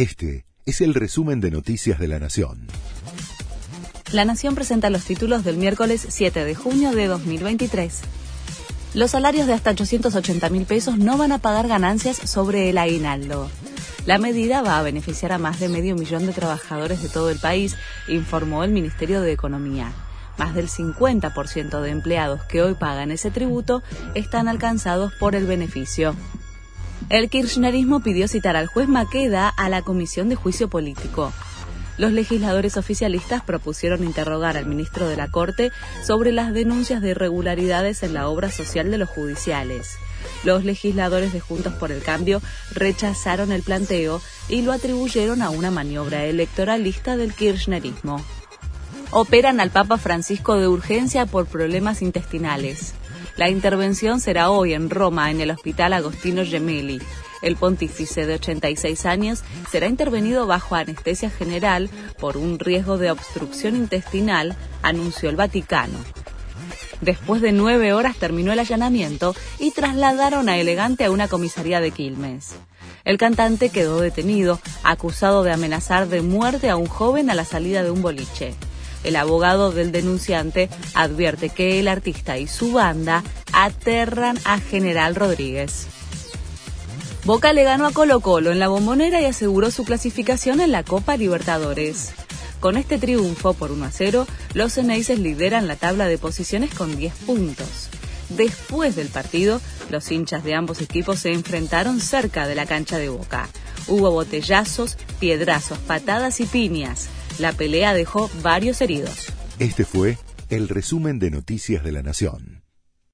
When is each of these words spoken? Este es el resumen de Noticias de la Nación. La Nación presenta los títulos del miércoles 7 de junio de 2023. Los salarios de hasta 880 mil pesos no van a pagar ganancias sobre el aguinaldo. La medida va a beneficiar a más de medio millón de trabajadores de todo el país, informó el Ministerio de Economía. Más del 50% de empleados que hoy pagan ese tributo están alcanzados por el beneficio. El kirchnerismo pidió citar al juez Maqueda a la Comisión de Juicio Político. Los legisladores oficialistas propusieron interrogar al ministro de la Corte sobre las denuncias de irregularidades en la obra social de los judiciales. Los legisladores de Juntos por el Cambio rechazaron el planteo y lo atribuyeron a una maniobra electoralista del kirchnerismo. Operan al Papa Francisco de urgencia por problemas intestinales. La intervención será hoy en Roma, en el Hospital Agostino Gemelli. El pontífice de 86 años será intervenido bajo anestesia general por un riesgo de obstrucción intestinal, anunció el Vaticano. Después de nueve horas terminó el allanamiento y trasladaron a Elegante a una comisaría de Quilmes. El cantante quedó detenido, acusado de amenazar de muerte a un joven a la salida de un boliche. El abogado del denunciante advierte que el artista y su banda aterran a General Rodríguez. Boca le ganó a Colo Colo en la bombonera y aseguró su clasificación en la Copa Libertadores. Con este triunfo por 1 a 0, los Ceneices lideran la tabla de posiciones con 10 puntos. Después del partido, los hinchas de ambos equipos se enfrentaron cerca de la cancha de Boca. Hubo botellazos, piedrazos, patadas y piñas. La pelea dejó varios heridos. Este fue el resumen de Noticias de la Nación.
Este 0.00 0.46
es 0.64 0.80
el 0.80 0.94
resumen 0.94 1.42
de 1.42 1.50
Noticias 1.50 1.98
de 1.98 2.08
la 2.08 2.18
Nación. 2.18 2.68
La 4.12 4.24
Nación 4.24 4.54
presenta 4.54 4.88
los 4.88 5.04
títulos 5.04 5.44
del 5.44 5.58
miércoles 5.58 6.06
7 6.08 6.42
de 6.42 6.54
junio 6.54 6.92
de 6.92 7.06
2023. 7.06 8.00
Los 8.94 9.10
salarios 9.10 9.46
de 9.46 9.52
hasta 9.52 9.72
880 9.72 10.48
mil 10.48 10.64
pesos 10.64 10.96
no 10.96 11.18
van 11.18 11.32
a 11.32 11.38
pagar 11.38 11.68
ganancias 11.68 12.16
sobre 12.16 12.70
el 12.70 12.78
aguinaldo. 12.78 13.50
La 14.06 14.16
medida 14.16 14.62
va 14.62 14.78
a 14.78 14.82
beneficiar 14.82 15.32
a 15.32 15.38
más 15.38 15.60
de 15.60 15.68
medio 15.68 15.94
millón 15.96 16.24
de 16.24 16.32
trabajadores 16.32 17.02
de 17.02 17.10
todo 17.10 17.28
el 17.28 17.38
país, 17.38 17.76
informó 18.08 18.64
el 18.64 18.70
Ministerio 18.70 19.20
de 19.20 19.32
Economía. 19.32 19.92
Más 20.38 20.54
del 20.54 20.70
50% 20.70 21.78
de 21.82 21.90
empleados 21.90 22.42
que 22.44 22.62
hoy 22.62 22.72
pagan 22.72 23.10
ese 23.10 23.30
tributo 23.30 23.82
están 24.14 24.48
alcanzados 24.48 25.12
por 25.20 25.34
el 25.34 25.44
beneficio. 25.44 26.16
El 27.10 27.28
kirchnerismo 27.28 27.98
pidió 27.98 28.28
citar 28.28 28.54
al 28.54 28.68
juez 28.68 28.86
Maqueda 28.86 29.48
a 29.48 29.68
la 29.68 29.82
Comisión 29.82 30.28
de 30.28 30.36
Juicio 30.36 30.68
Político. 30.70 31.32
Los 31.98 32.12
legisladores 32.12 32.76
oficialistas 32.76 33.42
propusieron 33.42 34.04
interrogar 34.04 34.56
al 34.56 34.66
ministro 34.66 35.08
de 35.08 35.16
la 35.16 35.28
Corte 35.28 35.72
sobre 36.06 36.30
las 36.30 36.54
denuncias 36.54 37.02
de 37.02 37.10
irregularidades 37.10 38.04
en 38.04 38.14
la 38.14 38.28
obra 38.28 38.48
social 38.52 38.92
de 38.92 38.98
los 38.98 39.08
judiciales. 39.08 39.96
Los 40.44 40.64
legisladores 40.64 41.32
de 41.32 41.40
Juntos 41.40 41.74
por 41.74 41.90
el 41.90 42.00
Cambio 42.00 42.40
rechazaron 42.74 43.50
el 43.50 43.64
planteo 43.64 44.22
y 44.48 44.62
lo 44.62 44.70
atribuyeron 44.70 45.42
a 45.42 45.50
una 45.50 45.72
maniobra 45.72 46.26
electoralista 46.26 47.16
del 47.16 47.34
kirchnerismo. 47.34 48.24
Operan 49.12 49.58
al 49.58 49.70
Papa 49.70 49.98
Francisco 49.98 50.56
de 50.56 50.68
urgencia 50.68 51.26
por 51.26 51.46
problemas 51.46 52.00
intestinales. 52.00 52.94
La 53.36 53.50
intervención 53.50 54.20
será 54.20 54.50
hoy 54.50 54.72
en 54.72 54.88
Roma, 54.88 55.32
en 55.32 55.40
el 55.40 55.50
Hospital 55.50 55.94
Agostino 55.94 56.44
Gemelli. 56.44 57.02
El 57.42 57.56
pontífice 57.56 58.24
de 58.26 58.34
86 58.34 59.06
años 59.06 59.42
será 59.68 59.88
intervenido 59.88 60.46
bajo 60.46 60.76
anestesia 60.76 61.28
general 61.28 61.90
por 62.20 62.36
un 62.36 62.60
riesgo 62.60 62.98
de 62.98 63.10
obstrucción 63.10 63.74
intestinal, 63.74 64.54
anunció 64.82 65.28
el 65.28 65.34
Vaticano. 65.34 65.98
Después 67.00 67.42
de 67.42 67.50
nueve 67.50 67.92
horas 67.92 68.14
terminó 68.16 68.52
el 68.52 68.60
allanamiento 68.60 69.34
y 69.58 69.72
trasladaron 69.72 70.48
a 70.48 70.58
Elegante 70.58 71.04
a 71.04 71.10
una 71.10 71.26
comisaría 71.26 71.80
de 71.80 71.90
Quilmes. 71.90 72.52
El 73.04 73.18
cantante 73.18 73.70
quedó 73.70 74.00
detenido, 74.00 74.60
acusado 74.84 75.42
de 75.42 75.52
amenazar 75.52 76.06
de 76.06 76.22
muerte 76.22 76.70
a 76.70 76.76
un 76.76 76.86
joven 76.86 77.28
a 77.28 77.34
la 77.34 77.44
salida 77.44 77.82
de 77.82 77.90
un 77.90 78.02
boliche. 78.02 78.54
El 79.04 79.16
abogado 79.16 79.72
del 79.72 79.92
denunciante 79.92 80.68
advierte 80.94 81.48
que 81.48 81.80
el 81.80 81.88
artista 81.88 82.38
y 82.38 82.46
su 82.46 82.72
banda 82.72 83.22
aterran 83.52 84.38
a 84.44 84.58
General 84.58 85.14
Rodríguez. 85.14 85.86
Boca 87.24 87.52
le 87.52 87.64
ganó 87.64 87.86
a 87.86 87.92
Colo 87.92 88.20
Colo 88.20 88.50
en 88.50 88.58
la 88.58 88.68
bombonera 88.68 89.20
y 89.20 89.26
aseguró 89.26 89.70
su 89.70 89.84
clasificación 89.84 90.60
en 90.60 90.72
la 90.72 90.82
Copa 90.84 91.16
Libertadores. 91.16 92.12
Con 92.60 92.76
este 92.76 92.98
triunfo 92.98 93.54
por 93.54 93.72
1 93.72 93.86
a 93.86 93.90
0, 93.90 94.26
los 94.54 94.74
Ceneices 94.74 95.18
lideran 95.18 95.66
la 95.66 95.76
tabla 95.76 96.08
de 96.08 96.18
posiciones 96.18 96.74
con 96.74 96.96
10 96.96 97.14
puntos. 97.26 97.88
Después 98.30 98.96
del 98.96 99.08
partido, 99.08 99.60
los 99.90 100.10
hinchas 100.10 100.44
de 100.44 100.54
ambos 100.54 100.80
equipos 100.80 101.20
se 101.20 101.32
enfrentaron 101.32 102.00
cerca 102.00 102.46
de 102.46 102.54
la 102.54 102.66
cancha 102.66 102.98
de 102.98 103.08
Boca. 103.08 103.48
Hubo 103.86 104.10
botellazos, 104.10 104.96
piedrazos, 105.18 105.78
patadas 105.78 106.40
y 106.40 106.46
piñas. 106.46 107.08
La 107.40 107.54
pelea 107.54 107.94
dejó 107.94 108.30
varios 108.42 108.82
heridos. 108.82 109.32
Este 109.58 109.86
fue 109.86 110.18
el 110.50 110.68
resumen 110.68 111.18
de 111.18 111.30
Noticias 111.30 111.82
de 111.82 111.90
la 111.90 112.02
Nación. 112.02 112.59